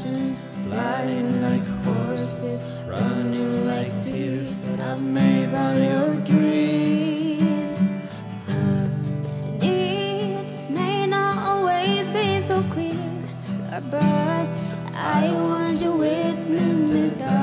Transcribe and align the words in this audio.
emotions 0.00 0.40
flying 0.66 1.40
like 1.42 1.66
horses, 1.84 2.62
running 2.86 3.66
like 3.66 3.92
tears 4.02 4.58
that 4.60 4.80
I've 4.80 5.00
made 5.00 5.52
by 5.52 5.76
your 5.76 6.16
dreams. 6.16 7.78
Uh, 8.48 8.88
needs 9.60 10.54
may 10.70 11.06
not 11.06 11.38
always 11.38 12.06
be 12.08 12.40
so 12.40 12.62
clear, 12.72 13.22
but 13.90 14.48
I 14.94 15.30
want 15.32 15.80
you 15.80 15.92
with 15.92 16.48
me 16.48 16.58
in 16.58 16.86
the 16.86 17.16
dark. 17.16 17.33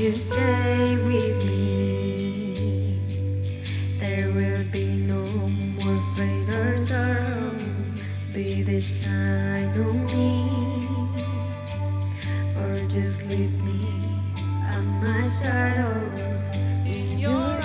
You 0.00 0.16
stay 0.16 0.96
with 0.96 1.36
me, 1.44 2.98
there 3.98 4.32
will 4.32 4.64
be 4.72 4.86
no 4.96 5.22
more 5.26 6.02
fate 6.16 6.48
or 6.48 6.82
sorrow. 6.86 7.52
Be 8.32 8.62
the 8.62 8.80
shine 8.80 9.76
on 9.78 10.06
me, 10.06 10.48
or 12.56 12.80
just 12.88 13.20
leave 13.24 13.62
me 13.62 13.84
at 14.64 14.80
my 14.80 15.28
shadow 15.28 15.92
in 16.86 17.18
your 17.18 17.60